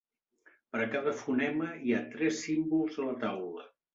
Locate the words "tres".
2.15-2.41